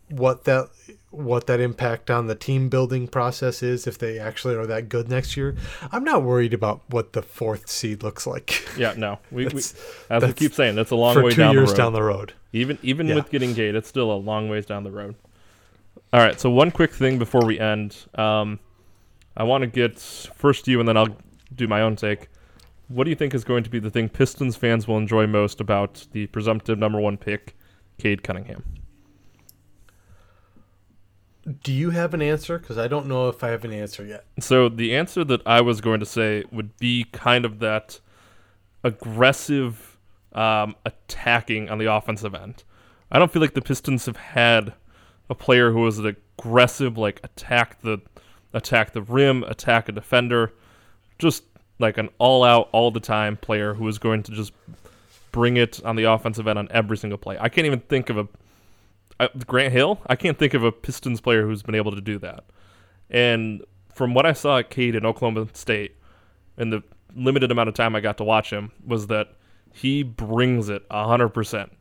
[0.09, 0.69] what that
[1.11, 5.09] what that impact on the team building process is if they actually are that good
[5.09, 5.57] next year.
[5.91, 9.19] I'm not worried about what the fourth seed looks like Yeah, no.
[9.33, 9.61] We, we
[10.09, 11.77] as we keep saying, that's a long way down the years road.
[11.77, 12.33] down the road.
[12.53, 13.17] Even even Yeah.
[13.17, 15.15] with getting Cade, it's still a long ways down the road.
[16.13, 17.97] All right, so one quick thing before we end.
[18.17, 18.59] Um,
[19.37, 21.17] I want to get first you, and then I'll
[21.55, 22.29] do my own take.
[22.89, 25.61] What do you think is going to be the thing Pistons fans will enjoy most
[25.61, 27.57] about the presumptive number one pick,
[27.99, 28.65] Cade Cunningham?
[31.63, 32.59] Do you have an answer?
[32.59, 34.27] Because I don't know if I have an answer yet.
[34.41, 38.01] So the answer that I was going to say would be kind of that
[38.83, 39.99] aggressive
[40.33, 42.65] um, attacking on the offensive end.
[43.11, 44.75] I don't feel like the Pistons have had
[45.29, 47.99] a player who was an aggressive, like attack the
[48.53, 50.53] attack the rim, attack a defender,
[51.21, 51.45] just
[51.79, 54.53] like an all out, all the time player who is going to just
[55.33, 57.37] bring it on the offensive end on every single play.
[57.39, 58.29] I can't even think of a
[59.21, 60.01] uh, Grant Hill.
[60.07, 62.45] I can't think of a Pistons player who's been able to do that.
[63.11, 65.97] And from what I saw at Cade in Oklahoma State,
[66.57, 66.83] and the
[67.15, 69.35] limited amount of time I got to watch him, was that
[69.73, 71.73] he brings it hundred percent.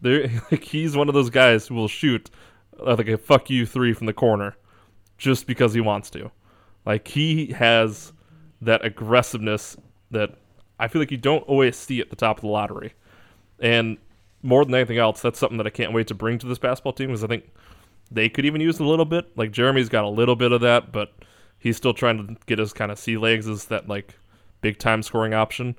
[0.00, 2.30] There, like he's one of those guys who will shoot
[2.80, 4.56] uh, like a fuck you three from the corner,
[5.18, 6.30] just because he wants to.
[6.84, 8.12] Like he has
[8.62, 9.76] that aggressiveness
[10.10, 10.34] that
[10.78, 12.94] I feel like you don't always see at the top of the lottery.
[13.60, 13.98] And
[14.42, 16.92] more than anything else, that's something that I can't wait to bring to this basketball
[16.92, 17.50] team because I think
[18.10, 19.36] they could even use a little bit.
[19.36, 21.12] Like Jerami's got a little bit of that, but
[21.58, 24.14] he's still trying to get his kind of sea legs as that like
[24.60, 25.76] big time scoring option.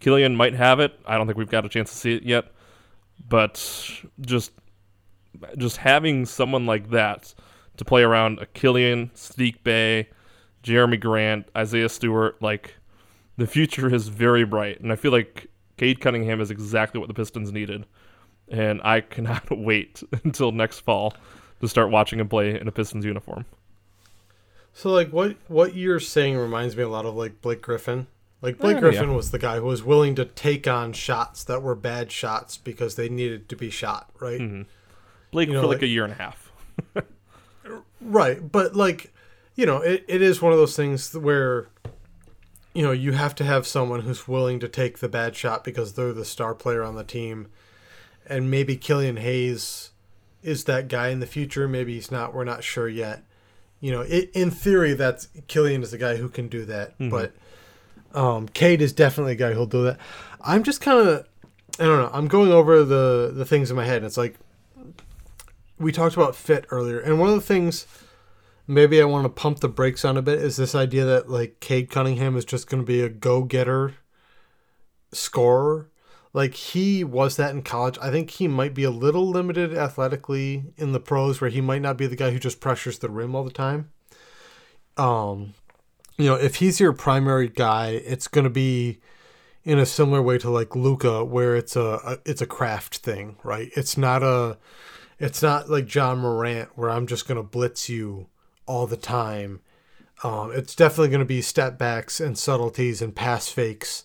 [0.00, 0.98] Killian might have it.
[1.06, 2.46] I don't think we've got a chance to see it yet.
[3.28, 3.54] But
[4.20, 4.52] just
[5.56, 7.34] just having someone like that
[7.76, 10.08] to play around a Killian, Saddiq Bey,
[10.68, 12.74] Jerami Grant, Isaiah Stewart, like
[13.36, 14.80] the future is very bright.
[14.80, 17.86] And I feel like Cade Cunningham is exactly what the Pistons needed.
[18.48, 21.14] And I cannot wait until next fall
[21.60, 23.44] to start watching him play in a Pistons uniform.
[24.72, 28.06] So like what what you're saying reminds me a lot of like Blake Griffin.
[28.40, 29.16] Like Blake Griffin yeah.
[29.16, 32.94] was the guy who was willing to take on shots that were bad shots because
[32.94, 34.40] they needed to be shot, right?
[34.40, 34.62] Mm-hmm.
[35.32, 36.52] Blake You know, for like, like- a year and a half.
[38.00, 39.12] Right, but like,
[39.58, 41.66] you know, it, it is one of those things where,
[42.74, 45.94] you know, you have to have someone who's willing to take the bad shot because
[45.94, 47.48] they're the star player on the team,
[48.24, 49.90] and maybe Killian Hayes
[50.44, 51.66] is that guy in the future.
[51.66, 52.32] Maybe he's not.
[52.32, 53.24] We're not sure yet.
[53.80, 57.32] You know, it, in theory, that's Killian is the guy who can do that, but
[58.14, 59.98] um, Cade is definitely a guy who'll do that.
[60.40, 61.26] I'm just kind of,
[61.80, 62.10] I don't know.
[62.12, 63.96] I'm going over the the things in my head.
[63.96, 64.36] And it's like
[65.80, 67.88] we talked about fit earlier, and one of the things
[68.68, 71.58] maybe I want to pump the brakes on a bit is this idea that like
[71.58, 73.94] Cade Cunningham is just going to be a go getter
[75.10, 75.88] scorer.
[76.34, 77.98] Like he was that in college.
[78.00, 81.82] I think he might be a little limited athletically in the pros, where he might
[81.82, 83.90] not be the guy who just pressures the rim all the time.
[84.98, 85.54] Um,
[86.18, 89.00] you know, if he's your primary guy, it's going to be
[89.64, 93.36] in a similar way to like Luka, where it's a, a it's a craft thing,
[93.42, 93.70] right?
[93.74, 94.58] It's not a
[95.18, 98.26] it's not like Ja Morant where I'm just gonna blitz you
[98.68, 99.60] all the time.
[100.22, 104.04] Um, it's definitely gonna be step backs and subtleties and pass fakes.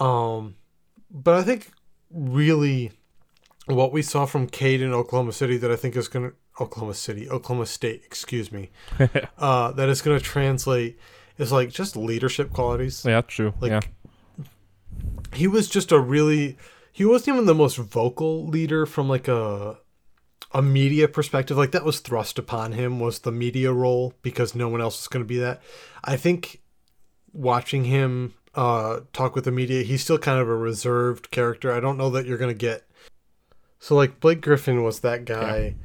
[0.00, 0.56] Um,
[1.10, 1.70] but I think
[2.10, 2.92] really
[3.66, 7.28] what we saw from Cade in Oklahoma City that I think is gonna Oklahoma City,
[7.28, 8.70] Oklahoma State, excuse me,
[9.38, 10.98] uh, that is gonna translate
[11.36, 13.54] is like just leadership qualities Yeah, true.
[13.60, 14.44] Like- yeah.
[15.34, 16.56] he was just a really
[16.92, 19.78] he wasn't even the most vocal leader from like a
[20.52, 24.68] a media perspective like that was thrust upon him was the media role because no
[24.68, 25.60] one else was going to be that.
[26.04, 26.60] I think
[27.32, 31.72] watching him uh talk with the media he's still kind of a reserved character.
[31.72, 32.88] I don't know that you're going to get
[33.78, 35.76] so like blake griffin was that guy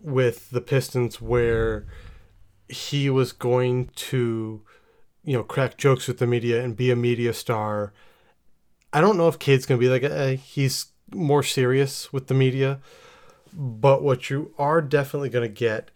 [0.00, 1.86] with the pistons where
[2.68, 4.62] he was going to
[5.22, 7.92] you know crack jokes with the media and be a media star.
[8.92, 12.80] I don't know if Cade's gonna be like uh, he's more serious with the media,
[13.56, 15.90] but what you are definitely gonna get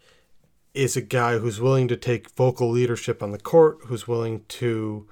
[0.73, 5.07] is a guy who's willing to take vocal leadership on the court, who's willing to,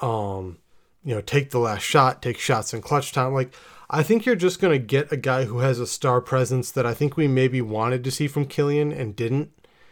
[0.00, 0.58] um,
[1.04, 3.34] you know, take the last shot, take shots in clutch time.
[3.34, 3.52] Like
[3.90, 6.94] I think you're just gonna get a guy who has a star presence that I
[6.94, 9.50] think we maybe wanted to see from Killian and didn't,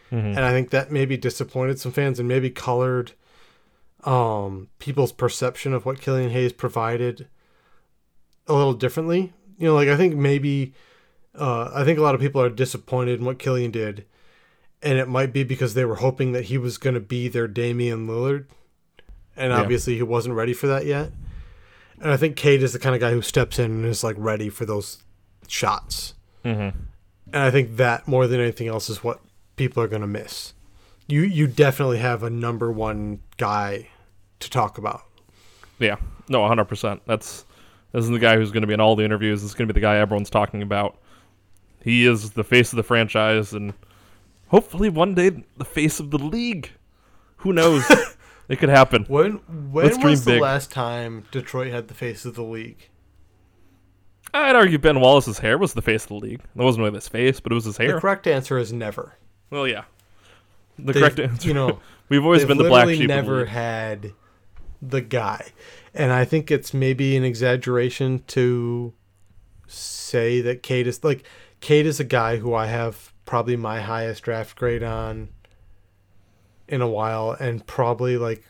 [0.09, 3.13] and I think that maybe disappointed some fans and maybe colored
[4.03, 7.27] um, people's perception of what Killian Hayes provided
[8.47, 9.31] a little differently.
[9.59, 10.73] You know, like I think maybe
[11.37, 14.05] uh, I think a lot of people are disappointed in what Killian did,
[14.81, 17.47] and it might be because they were hoping that he was going to be their
[17.47, 18.45] Damian Lillard,
[19.35, 19.59] and Yeah.
[19.59, 21.11] obviously he wasn't ready for that yet.
[21.99, 24.15] And I think Cade is the kind of guy who steps in and is like
[24.17, 25.03] ready for those
[25.47, 26.15] shots.
[26.43, 26.77] Mm-hmm.
[27.33, 29.19] And I think that more than anything else is what
[29.55, 30.53] people are going to miss.
[31.07, 33.89] You you definitely have a number one guy
[34.39, 35.01] to talk about.
[35.77, 37.01] Yeah, no, 100%.
[37.05, 37.45] That's
[37.91, 39.41] this is the guy who's going to be in all the interviews.
[39.41, 40.97] This is going to be the guy everyone's talking about.
[41.83, 43.73] He is the face of the franchise, and
[44.49, 46.69] hopefully one day the face of the league.
[47.37, 47.89] Who knows?
[48.49, 49.05] it could happen.
[49.07, 49.33] When
[49.71, 50.41] when Let's was the big.
[50.41, 52.87] last time Detroit had the face of the league?
[54.33, 56.41] I'd argue Ben Wallace's hair was the face of the league.
[56.55, 57.95] That wasn't really his face, but it was his hair.
[57.95, 59.17] The correct answer is never.
[59.49, 59.83] well, yeah.
[60.79, 61.47] The They've- correct answer.
[61.47, 63.01] You know, we've always been the black sheep.
[63.01, 64.13] of the never had
[64.81, 65.47] the guy,
[65.93, 68.93] and I think it's maybe an exaggeration to
[69.67, 71.23] say that Cade is like
[71.61, 75.29] Cade is a guy who I have probably my highest draft grade on
[76.67, 78.43] in a while, and probably like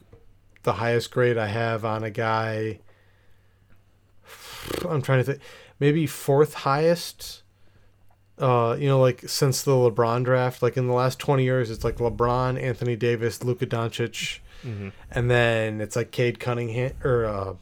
[0.64, 2.80] the highest grade I have on a guy.
[4.88, 5.40] I'm trying to think,
[5.80, 7.44] maybe fourth highest.
[8.38, 11.84] Uh, you know, like since the LeBron draft, like in the last 20 years, it's
[11.84, 14.92] like LeBron, Anthony Davis, Luka Doncic, Mhm.
[15.12, 17.54] and then it's like Cade Cunningham or uh,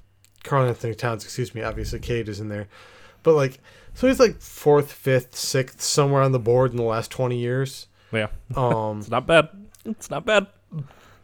[0.44, 1.24] Karl-Anthony Towns.
[1.26, 1.64] Excuse me.
[1.64, 2.68] Obviously, Cade is in there,
[3.24, 3.60] but like,
[4.00, 7.88] so he's like fourth, fifth, sixth, somewhere on the board in the last 20 years.
[8.14, 9.50] Yeah, Um, it's not bad.
[9.84, 10.48] It's not bad.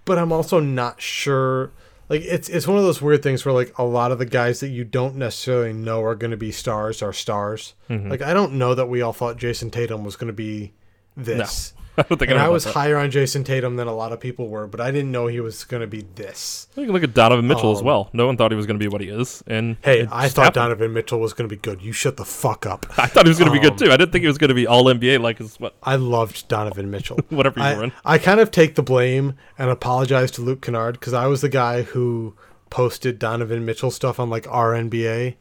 [0.04, 1.72] but I'm also not sure.
[2.10, 4.60] Like it's it's one of those weird things where like a lot of the guys
[4.60, 7.76] that you don't necessarily know are going to be stars are stars.
[7.90, 8.10] Mm-hmm.
[8.10, 10.74] Like I don't know that we all thought Jayson Tatum was going to be
[11.16, 11.72] this.
[11.98, 12.74] I don't think And I, I was that.
[12.74, 15.40] higher on Jayson Tatum than a lot of people were, but I didn't know he
[15.40, 16.68] was going to be this.
[16.76, 18.10] You can look at Donovan Mitchell as Um, well.
[18.14, 20.44] No one thought he was going to be what he is, and Hey, I thought
[20.46, 20.54] happened.
[20.56, 21.82] Donovan Mitchell was going to be good.
[21.82, 22.86] You shut the fuck up.
[22.98, 23.92] I thought he was going to be Um, good too.
[23.92, 26.48] I didn't think he was going to be all NBA like his what I loved
[26.48, 27.18] Donovan Mitchell.
[27.30, 27.92] whatever you were I, in.
[28.04, 31.50] I kind of take the blame and apologize to Luke Kennard because I was the
[31.50, 32.36] guy who
[32.70, 35.36] posted Donovan Mitchell stuff on like our NBA.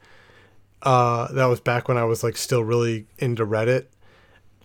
[0.82, 3.86] Uh, that was back when I was like still really into Reddit,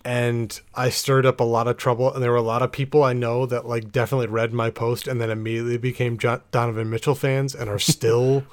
[0.04, 2.12] and I stirred up a lot of trouble.
[2.12, 5.06] And there were a lot of people I know that like definitely read my post
[5.06, 8.44] and then immediately became Donovan Mitchell fans and are still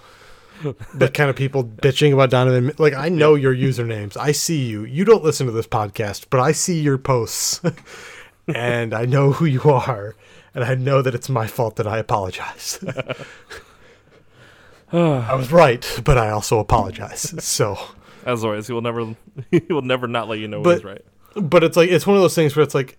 [0.94, 2.74] the kind of people bitching about Donovan.
[2.78, 4.18] Like I know your usernames.
[4.18, 4.84] I see you.
[4.84, 7.62] You don't listen to this podcast, but I see your posts.
[8.54, 10.16] and I know who you are,
[10.56, 12.80] and I know that it's my fault that I apologize.
[14.92, 17.44] I was right, but I also apologize.
[17.44, 17.78] So,
[18.26, 19.16] As always, he will never
[19.52, 21.06] he will never not let you know But- he's right.
[21.42, 22.98] But it's like it's one of those things where it's like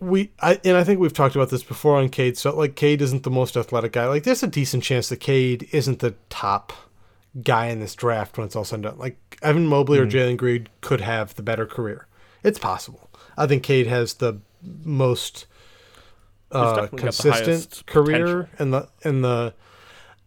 [0.00, 2.36] we I and I think we've talked about this before on Cade.
[2.36, 4.06] So like Cade isn't the most athletic guy.
[4.06, 6.72] Like there's a decent chance that Cade isn't the top
[7.42, 8.98] guy in this draft when it's all said and done.
[8.98, 12.06] Like Evan Mobley or Jalen Green could have the better career.
[12.42, 13.10] It's possible.
[13.36, 15.46] I think Cade has the most
[16.52, 19.54] uh, definitely the consistent highest career and the and the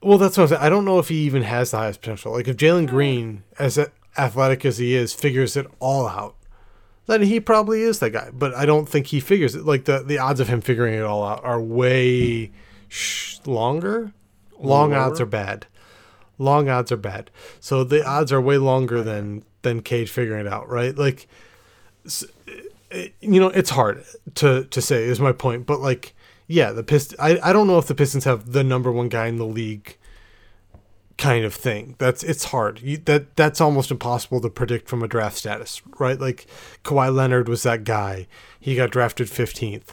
[0.01, 0.61] well that's what I'm saying.
[0.61, 2.33] I don't know if he even has the highest potential.
[2.33, 3.79] Like if Jalen Green, as
[4.17, 6.35] athletic as he is, figures it all out,
[7.07, 8.29] then he probably is that guy.
[8.31, 9.65] But I don't think he figures it.
[9.65, 12.51] Like the the odds of him figuring it all out are way
[12.87, 14.13] sh- longer.
[14.59, 14.99] Long Lower?
[14.99, 15.67] odds are bad.
[16.37, 17.31] Long odds are bad.
[17.59, 20.95] So the odds are way longer than than Cade figuring it out, right?
[20.95, 21.27] Like,
[22.91, 24.03] eh, you know, it's hard
[24.35, 25.03] to to say.
[25.03, 26.15] Is my point, but like,
[26.47, 27.19] yeah, the Pistons.
[27.19, 29.96] I I don't know if the Pistons have the number one guy in the league
[31.17, 31.95] kind of thing.
[31.97, 32.81] That's it's hard.
[32.81, 36.19] You, that that's almost impossible to predict from a draft status, right?
[36.19, 36.47] Like
[36.83, 38.27] Kawhi Leonard was that guy.
[38.59, 39.89] He got drafted 15th.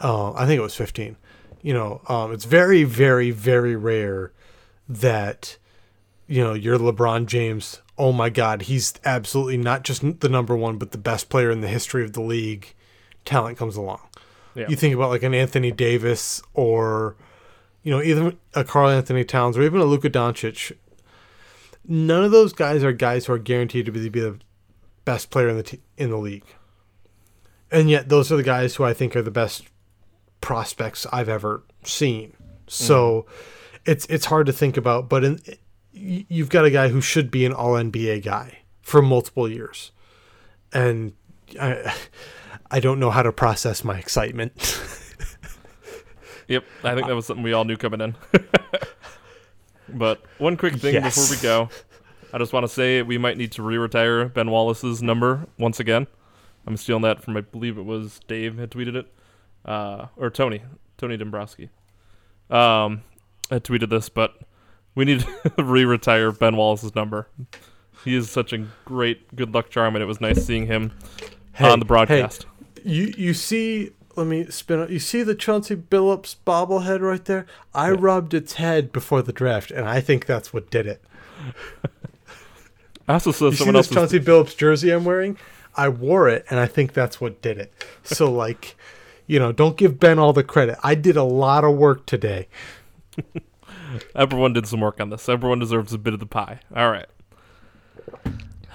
[0.00, 1.16] Uh, I think it was 15.
[1.62, 4.32] You know, um, it's very, very, very rare
[4.88, 5.58] that
[6.26, 7.80] you know you're LeBron James.
[7.96, 11.60] Oh my God, he's absolutely not just the number one, but the best player in
[11.60, 12.74] the history of the league.
[13.24, 14.00] Talent comes along.
[14.56, 14.68] Yeah.
[14.68, 17.14] You think about like an Anthony Davis or
[17.82, 20.76] you know, either a Karl-Anthony Towns or even a Luka Doncic.
[21.86, 24.38] None of those guys are guys who are guaranteed to be, be the
[25.04, 26.44] best player in the t- in the league,
[27.72, 29.64] and yet those are the guys who I think are the best
[30.40, 32.34] prospects I've ever seen.
[32.68, 33.90] So mm-hmm.
[33.90, 35.40] it's it's hard to think about, but in,
[35.92, 39.90] you've got a guy who should be an All NBA guy for multiple years,
[40.72, 41.14] and
[41.60, 41.92] I
[42.70, 44.52] I don't know how to process my excitement.
[46.52, 48.14] Yep, I think that was something we all knew coming in.
[49.88, 51.16] but one quick thing Yes.
[51.16, 51.68] before we go,
[52.32, 56.06] I just want to say we might need to re-retire Ben Wallace's number once again.
[56.66, 59.12] I'm stealing that from I believe it was Dave had tweeted it,
[59.64, 60.62] uh, or Tony,
[60.98, 61.70] Tony Dombrowski,
[62.50, 63.02] um,
[63.50, 64.34] had tweeted this, but
[64.94, 67.28] we need to re-retire Ben Wallace's number.
[68.04, 70.92] He is such a great good luck charm, and it was nice seeing him
[71.58, 72.44] on the broadcast.
[72.44, 72.48] Hey.
[72.90, 73.92] You you see?
[74.14, 74.90] Let me spin it.
[74.90, 77.46] You see the Chauncey Billups bobblehead right there?
[77.74, 81.02] I rubbed its head before the draft, and I think that's what did it.
[83.08, 85.38] I also saw You see this Chauncey Billups jersey I'm wearing?
[85.74, 87.72] I wore it, and I think that's what did it.
[88.02, 88.76] So like,
[89.26, 90.78] you know, don't give Ben all the credit.
[90.82, 92.48] I did a lot of work today.
[94.14, 95.28] Everyone did some work on this.
[95.28, 96.60] Everyone deserves a bit of the pie.
[96.74, 97.06] All right.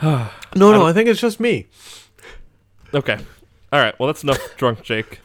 [0.56, 1.68] No, no, I think it's just me.
[2.94, 3.18] Okay.
[3.72, 4.00] All right.
[4.00, 5.20] Well, that's enough drunk Jake.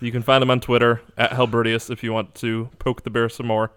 [0.00, 3.28] You can find him on Twitter at Helbertius if you want to poke the bear
[3.28, 3.70] some more.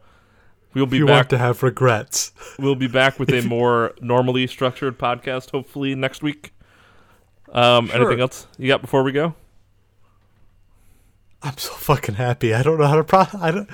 [0.73, 1.15] We'll be you back.
[1.15, 2.31] want to have regrets.
[2.59, 6.53] we'll be back with a more normally structured podcast hopefully next week.
[7.51, 7.97] Um, Sure.
[7.97, 9.35] anything else you got before we go?
[11.43, 12.53] I'm so fucking happy.
[12.53, 13.25] I don't know how to pro.
[13.39, 13.69] I don't.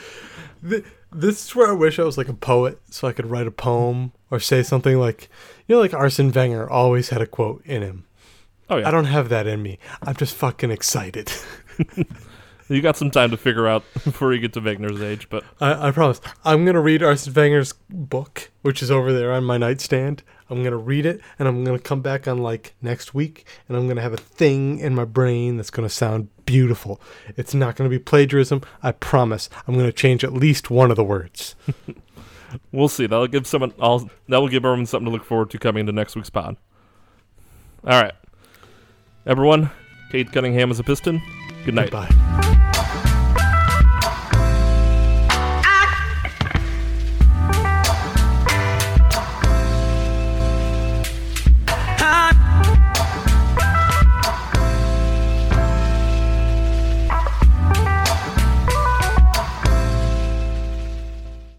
[0.67, 3.47] Th- this is where I wish I was like a poet, so I could write
[3.47, 5.29] a poem or say something like,
[5.67, 8.05] you know, like Arsene Wenger always had a quote in him.
[8.69, 8.87] Oh yeah.
[8.87, 9.79] I don't have that in me.
[10.01, 11.31] I'm just fucking excited.
[12.69, 15.87] you got some time to figure out before you get to Wenger's age, but I,
[15.87, 16.21] I promise.
[16.43, 20.23] I'm gonna read Arsene Wenger's book, which is over there on my nightstand.
[20.49, 23.87] I'm gonna read it, and I'm gonna come back on like next week, and I'm
[23.87, 27.01] gonna have a thing in my brain that's gonna sound beautiful.
[27.35, 28.61] It's not gonna be plagiarism.
[28.81, 29.49] I promise.
[29.67, 31.55] I'm gonna change at least one of the words.
[32.71, 33.07] we'll see.
[33.07, 36.15] That'll give someone all that'll give everyone something to look forward to coming into next
[36.15, 36.57] week's pod.
[37.85, 38.13] All right.
[39.25, 39.69] Everyone,
[40.11, 41.21] Cade Cunningham is a piston.
[41.65, 41.91] Good night.
[41.91, 42.46] Goodbye.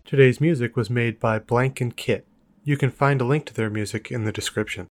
[0.09, 2.25] Today's music was made by Blank and Kytt.
[2.65, 4.87] You can find a link to their music in the description.